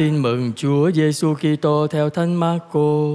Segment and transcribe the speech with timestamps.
[0.00, 3.14] Tin mừng Chúa Giêsu Kitô theo Thánh Marco.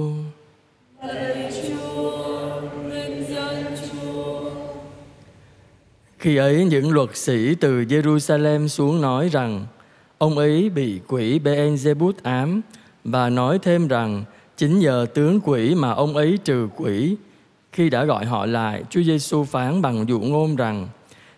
[6.18, 9.66] Khi ấy những luật sĩ từ Jerusalem xuống nói rằng
[10.18, 12.60] ông ấy bị quỷ Beelzebub ám
[13.04, 14.24] và nói thêm rằng
[14.56, 17.16] chính nhờ tướng quỷ mà ông ấy trừ quỷ.
[17.72, 20.88] Khi đã gọi họ lại, Chúa Giêsu phán bằng dụ ngôn rằng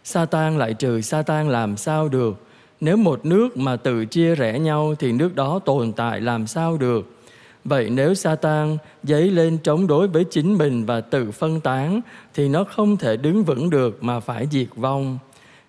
[0.04, 2.47] Satan lại trừ Satan làm sao được?
[2.80, 6.76] Nếu một nước mà tự chia rẽ nhau thì nước đó tồn tại làm sao
[6.76, 7.10] được?
[7.64, 12.00] Vậy nếu Satan dấy lên chống đối với chính mình và tự phân tán
[12.34, 15.18] thì nó không thể đứng vững được mà phải diệt vong.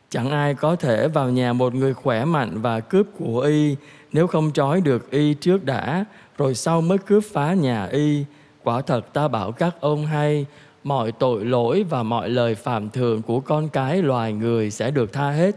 [0.10, 3.76] Chẳng ai có thể vào nhà một người khỏe mạnh và cướp của y
[4.12, 6.06] nếu không trói được y trước đã,
[6.38, 8.24] rồi sau mới cướp phá nhà y.
[8.64, 10.46] Quả thật ta bảo các ông hay,
[10.84, 15.14] mọi tội lỗi và mọi lời phạm thường của con cái loài người sẽ được
[15.14, 15.56] tha hết.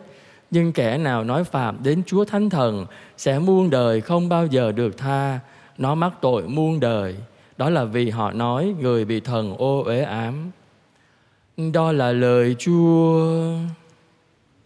[0.52, 4.72] Nhưng kẻ nào nói phạm đến Chúa Thánh Thần sẽ muôn đời không bao giờ
[4.72, 5.40] được tha.
[5.78, 7.16] Nó mắc tội muôn đời.
[7.56, 10.50] Đó là vì họ nói người bị thần ô uế ám.
[11.72, 13.26] Đó là lời Chúa.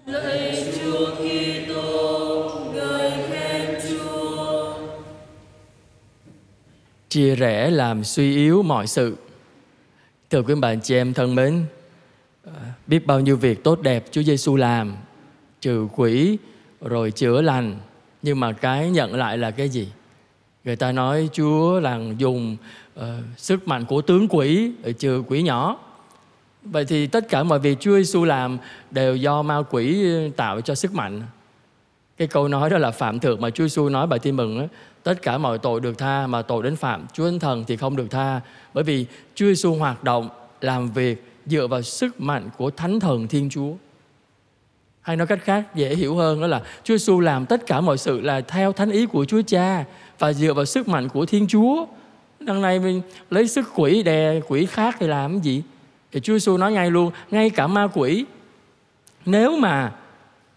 [0.07, 4.75] Lạy Chúa Kitô, ngợi khen Chúa.
[7.09, 9.17] Chia rẽ làm suy yếu mọi sự.
[10.31, 11.65] Thưa quý bạn chị em thân mến,
[12.45, 12.53] à,
[12.87, 14.97] biết bao nhiêu việc tốt đẹp Chúa Giêsu làm,
[15.61, 16.39] trừ quỷ
[16.81, 17.77] rồi chữa lành,
[18.23, 19.89] nhưng mà cái nhận lại là cái gì?
[20.65, 22.57] Người ta nói Chúa là dùng
[23.01, 23.05] uh,
[23.37, 25.79] sức mạnh của tướng quỷ để trừ quỷ nhỏ.
[26.63, 28.59] Vậy thì tất cả mọi việc Chúa Giêsu làm
[28.91, 31.23] đều do ma quỷ tạo cho sức mạnh.
[32.17, 34.67] Cái câu nói đó là phạm thượng mà Chúa Giêsu nói bài tin mừng đó,
[35.03, 37.97] tất cả mọi tội được tha mà tội đến phạm Chúa Thánh Thần thì không
[37.97, 38.41] được tha.
[38.75, 40.29] Bởi vì Chúa Giêsu hoạt động
[40.61, 43.73] làm việc dựa vào sức mạnh của Thánh Thần Thiên Chúa.
[45.07, 47.99] Hay nói cách khác dễ hiểu hơn đó là Chúa Giêsu làm tất cả mọi
[47.99, 49.85] sự là theo thánh ý của Chúa Cha
[50.19, 51.87] và dựa vào sức mạnh của Thiên Chúa.
[52.41, 55.63] Đằng này mình lấy sức quỷ đè quỷ khác thì làm cái gì?
[56.13, 58.25] Thì Chúa Giêsu nói ngay luôn, ngay cả ma quỷ
[59.27, 59.93] nếu mà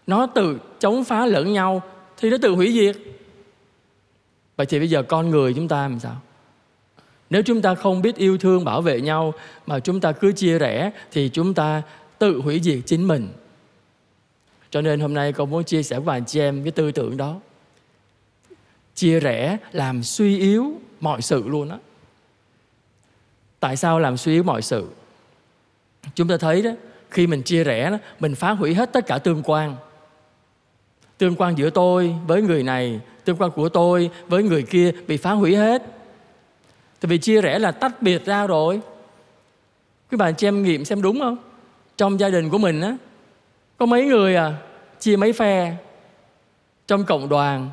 [0.06, 1.82] nó tự chống phá lẫn nhau
[2.16, 2.96] thì nó tự hủy diệt.
[4.56, 6.16] Vậy thì bây giờ con người chúng ta làm sao?
[7.30, 9.34] Nếu chúng ta không biết yêu thương bảo vệ nhau
[9.66, 11.82] mà chúng ta cứ chia rẽ thì chúng ta
[12.18, 13.28] tự hủy diệt chính mình.
[14.70, 17.16] Cho nên hôm nay con muốn chia sẻ với anh chị em cái tư tưởng
[17.16, 17.40] đó.
[18.94, 21.78] Chia rẽ làm suy yếu mọi sự luôn á.
[23.60, 24.86] Tại sao làm suy yếu mọi sự?
[26.14, 26.70] Chúng ta thấy đó,
[27.10, 29.76] khi mình chia rẽ đó, mình phá hủy hết tất cả tương quan.
[31.18, 35.16] Tương quan giữa tôi với người này, tương quan của tôi với người kia bị
[35.16, 35.82] phá hủy hết.
[37.00, 38.80] Tại vì chia rẽ là tách biệt ra rồi.
[40.10, 41.36] Quý bạn chị em nghiệm xem đúng không?
[41.96, 42.96] Trong gia đình của mình á,
[43.80, 44.54] có mấy người à,
[44.98, 45.72] chia mấy phe.
[46.86, 47.70] Trong cộng đoàn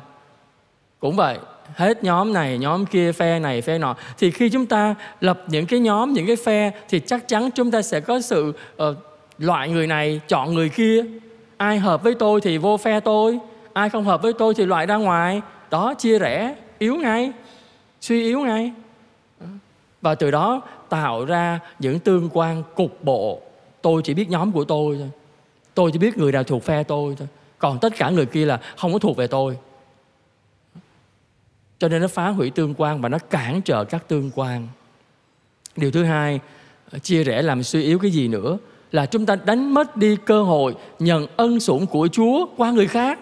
[1.00, 1.38] cũng vậy,
[1.74, 3.96] hết nhóm này, nhóm kia, phe này, phe nọ.
[4.18, 7.70] Thì khi chúng ta lập những cái nhóm, những cái phe thì chắc chắn chúng
[7.70, 8.52] ta sẽ có sự
[8.82, 8.96] uh,
[9.38, 11.04] loại người này chọn người kia.
[11.56, 13.38] Ai hợp với tôi thì vô phe tôi,
[13.72, 15.42] ai không hợp với tôi thì loại ra ngoài.
[15.70, 17.32] Đó chia rẽ, yếu ngay,
[18.00, 18.72] suy yếu ngay.
[20.02, 23.40] Và từ đó tạo ra những tương quan cục bộ.
[23.82, 25.10] Tôi chỉ biết nhóm của tôi thôi.
[25.78, 27.28] Tôi chỉ biết người nào thuộc phe tôi thôi.
[27.58, 29.56] Còn tất cả người kia là không có thuộc về tôi.
[31.78, 34.68] Cho nên nó phá hủy tương quan và nó cản trở các tương quan.
[35.76, 36.40] Điều thứ hai,
[37.02, 38.58] chia rẽ làm suy yếu cái gì nữa
[38.92, 42.86] là chúng ta đánh mất đi cơ hội nhận ân sủng của Chúa qua người
[42.86, 43.18] khác.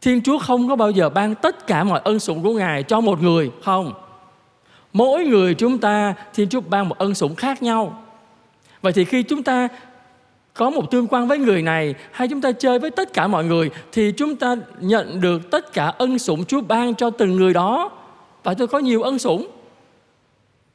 [0.00, 3.00] Thiên Chúa không có bao giờ ban tất cả mọi ân sủng của Ngài cho
[3.00, 3.92] một người, không.
[4.92, 8.04] Mỗi người chúng ta Thiên Chúa ban một ân sủng khác nhau.
[8.82, 9.68] Vậy thì khi chúng ta
[10.58, 13.44] có một tương quan với người này, hay chúng ta chơi với tất cả mọi
[13.44, 17.52] người, thì chúng ta nhận được tất cả ân sủng Chúa ban cho từng người
[17.52, 17.90] đó
[18.42, 19.46] và tôi có nhiều ân sủng.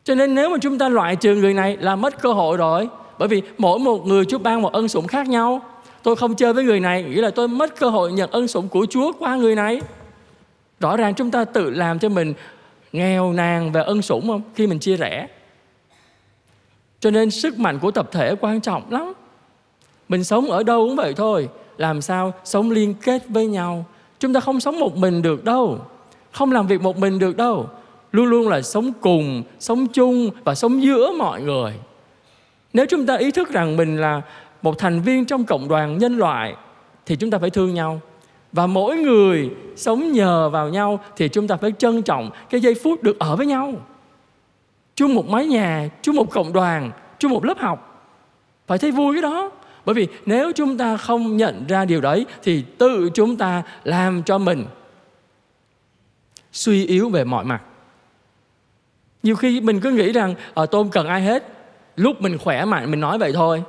[0.03, 2.89] Cho nên nếu mà chúng ta loại trừ người này là mất cơ hội rồi.
[3.19, 5.61] Bởi vì mỗi một người Chúa ban một ân sủng khác nhau.
[6.03, 8.69] Tôi không chơi với người này, nghĩa là tôi mất cơ hội nhận ân sủng
[8.69, 9.81] của Chúa qua người này.
[10.79, 12.33] Rõ ràng chúng ta tự làm cho mình
[12.91, 15.27] nghèo nàn về ân sủng không khi mình chia rẽ.
[16.99, 19.13] Cho nên sức mạnh của tập thể quan trọng lắm.
[20.09, 21.49] Mình sống ở đâu cũng vậy thôi.
[21.77, 23.85] Làm sao sống liên kết với nhau.
[24.19, 25.79] Chúng ta không sống một mình được đâu.
[26.31, 27.69] Không làm việc một mình được đâu.
[28.11, 31.73] Luôn luôn là sống cùng, sống chung và sống giữa mọi người.
[32.73, 34.21] Nếu chúng ta ý thức rằng mình là
[34.61, 36.55] một thành viên trong cộng đoàn nhân loại
[37.05, 38.01] thì chúng ta phải thương nhau.
[38.51, 42.73] Và mỗi người sống nhờ vào nhau thì chúng ta phải trân trọng cái giây
[42.83, 43.73] phút được ở với nhau.
[44.95, 48.09] Chung một mái nhà, chung một cộng đoàn, chung một lớp học.
[48.67, 49.51] Phải thấy vui cái đó.
[49.85, 54.23] Bởi vì nếu chúng ta không nhận ra điều đấy thì tự chúng ta làm
[54.23, 54.65] cho mình
[56.51, 57.61] suy yếu về mọi mặt.
[59.23, 61.43] Nhiều khi mình cứ nghĩ rằng à, tôi không cần ai hết.
[61.95, 63.63] Lúc mình khỏe mạnh mình nói vậy thôi.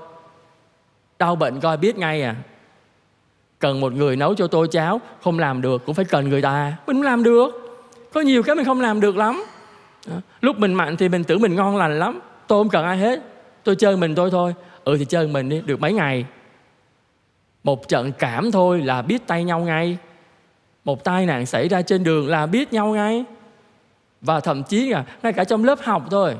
[1.19, 2.37] Đau bệnh coi biết ngay à.
[3.59, 6.77] Cần một người nấu cho tôi cháo không làm được cũng phải cần người ta.
[6.87, 7.51] Mình không làm được.
[8.13, 9.45] Có nhiều cái mình không làm được lắm.
[10.09, 12.21] Ờ, lúc mình mạnh thì mình tưởng mình ngon lành lắm.
[12.47, 13.21] Tôi không cần ai hết
[13.65, 14.55] tôi chơi mình tôi thôi.
[14.85, 16.27] Ừ thì chơi mình đi, được mấy ngày?
[17.65, 19.99] Một trận cảm thôi là biết tay nhau ngay.
[20.85, 23.25] Một tai nạn xảy ra trên đường là biết nhau ngay.
[24.21, 26.35] Và thậm chí là ngay cả trong lớp học thôi.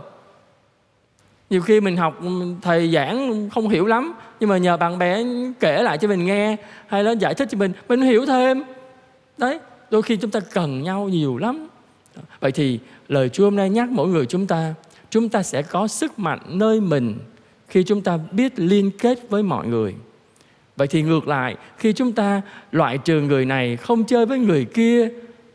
[1.50, 2.21] Nhiều khi mình học,
[2.62, 5.23] thầy giảng không hiểu lắm, nhưng mà nhờ bạn bè
[5.61, 6.56] kể lại cho mình nghe,
[6.87, 8.62] hay là giải thích cho mình mình hiểu thêm.
[9.38, 9.59] Đấy,
[9.91, 11.69] đôi khi chúng ta cần nhau nhiều lắm.
[12.41, 14.75] Vậy thì lời chúa hôm nay nhắc mỗi người chúng ta
[15.14, 17.19] chúng ta sẽ có sức mạnh nơi mình
[17.69, 19.94] khi chúng ta biết liên kết với mọi người.
[20.76, 24.64] Vậy thì ngược lại, khi chúng ta loại trừ người này không chơi với người
[24.64, 25.08] kia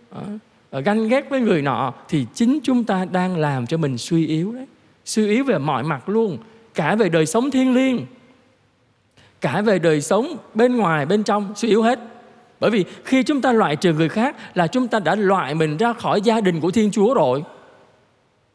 [0.09, 0.23] ờ,
[0.69, 4.27] ờ, ganh ghét với người nọ, thì chính chúng ta đang làm cho mình suy
[4.27, 4.65] yếu đấy.
[5.05, 6.37] Suy yếu về mọi mặt luôn,
[6.73, 8.05] cả về đời sống thiêng liêng,
[9.41, 11.99] cả về đời sống bên ngoài, bên trong, suy yếu hết.
[12.59, 15.77] Bởi vì khi chúng ta loại trừ người khác là chúng ta đã loại mình
[15.77, 17.43] ra khỏi gia đình của thiên chúa rồi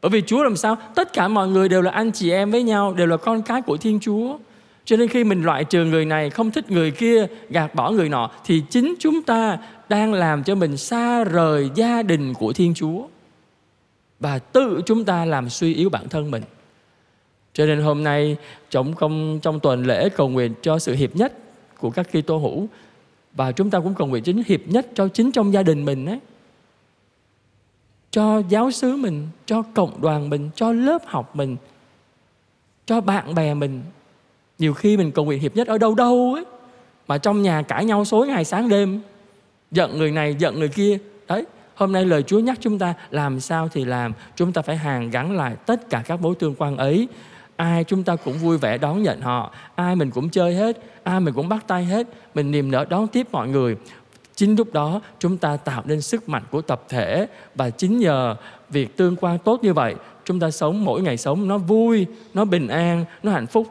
[0.05, 0.77] bởi vì chúa làm sao?
[0.95, 3.61] Tất cả mọi người đều là anh chị em với nhau, đều là con cái
[3.61, 4.37] của thiên chúa.
[4.85, 8.09] Cho nên khi mình loại trừ người này, không thích người kia, gạt bỏ người
[8.09, 9.57] nọ, thì chính chúng ta
[9.89, 13.07] đang làm cho mình xa rời gia đình của thiên chúa.
[14.19, 16.43] Và tự chúng ta làm suy yếu bản thân mình.
[17.53, 18.37] Cho nên hôm nay
[18.69, 21.33] trong công, trong tuần lễ cầu nguyện cho sự hiệp nhất
[21.79, 22.67] của các Kitô hữu,
[23.33, 26.05] và chúng ta cũng cầu nguyện chính hiệp nhất cho chính trong gia đình mình
[26.05, 26.19] ấy
[28.15, 31.57] cho giáo xứ mình, cho cộng đoàn mình, cho lớp học mình,
[32.85, 33.81] cho bạn bè mình.
[34.59, 36.45] Nhiều khi mình cầu nguyện hiệp nhất ở đâu đâu ấy,
[37.07, 39.01] mà trong nhà cãi nhau xối ngày sáng đêm,
[39.71, 40.97] giận người này, giận người kia.
[41.27, 41.45] Đấy,
[41.75, 45.09] hôm nay lời Chúa nhắc chúng ta, làm sao thì làm, chúng ta phải hàn
[45.09, 47.07] gắn lại tất cả các mối tương quan ấy.
[47.55, 51.19] Ai chúng ta cũng vui vẻ đón nhận họ, ai mình cũng chơi hết, ai
[51.19, 53.77] mình cũng bắt tay hết, mình niềm nở đón tiếp mọi người
[54.35, 57.27] chính lúc đó, chúng ta tạo nên sức mạnh của tập thể.
[57.55, 58.35] Và chính nhờ
[58.69, 59.95] việc tương quan tốt như vậy,
[60.25, 63.67] chúng ta sống mỗi ngày sống nó vui, nó bình an, nó hạnh phúc.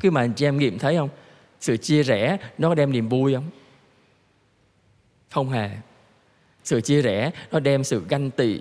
[0.00, 1.08] Khi mà anh chị em nghiệm thấy không?
[1.60, 3.44] Sự chia rẽ nó có đem niềm vui không?
[5.30, 5.70] Không hề.
[6.64, 8.60] Sự chia rẽ nó đem sự ganh tị,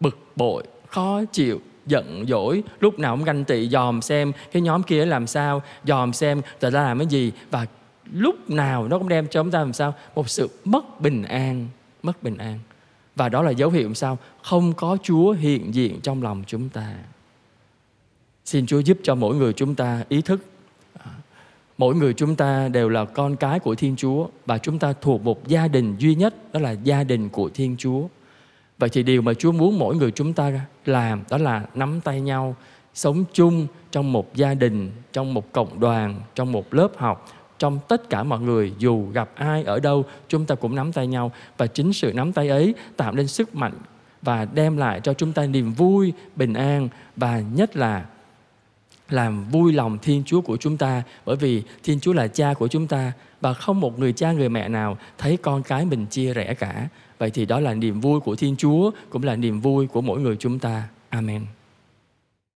[0.00, 2.62] bực bội, khó chịu, giận dỗi.
[2.80, 6.70] Lúc nào cũng ganh tị, dòm xem cái nhóm kia làm sao, dòm xem người
[6.70, 7.66] ta làm cái gì và
[8.12, 9.94] lúc nào nó cũng đem cho chúng ta làm sao?
[10.14, 11.68] Một sự mất bình an
[12.02, 12.58] mất bình an.
[13.16, 14.18] Và đó là dấu hiệu làm sao?
[14.42, 16.94] Không có chúa hiện diện trong lòng chúng ta.
[18.44, 20.40] Xin chúa giúp cho mỗi người chúng ta ý thức.
[20.98, 21.10] À,
[21.78, 25.22] mỗi người chúng ta đều là con cái của thiên chúa và chúng ta thuộc
[25.22, 28.02] một gia đình duy nhất, đó là gia đình của thiên chúa.
[28.78, 30.52] Vậy thì điều mà chúa muốn mỗi người chúng ta
[30.84, 32.56] làm, đó là nắm tay nhau,
[32.94, 37.26] sống chung trong một gia đình, trong một cộng đoàn, trong một lớp học
[37.58, 41.06] trong tất cả mọi người, dù gặp ai ở đâu, chúng ta cũng nắm tay
[41.06, 43.72] nhau và chính sự nắm tay ấy tạo nên sức mạnh
[44.22, 48.04] và đem lại cho chúng ta niềm vui, bình an và nhất là
[49.10, 52.68] làm vui lòng Thiên Chúa của chúng ta bởi vì Thiên Chúa là cha của
[52.68, 56.34] chúng ta và không một người cha, người mẹ nào thấy con cái mình chia
[56.34, 56.88] rẽ cả.
[57.18, 60.20] Vậy thì đó là niềm vui của Thiên Chúa, cũng là niềm vui của mỗi
[60.20, 60.88] người chúng ta.
[61.08, 61.42] Amen.